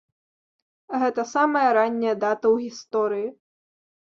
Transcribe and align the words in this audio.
Гэта 1.03 1.25
самая 1.33 1.67
ранняя 1.79 2.15
дата 2.25 2.41
ў 2.53 2.67
гісторыі. 2.67 3.29